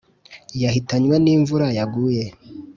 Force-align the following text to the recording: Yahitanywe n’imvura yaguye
Yahitanywe 0.61 1.15
n’imvura 1.23 1.67
yaguye 1.77 2.23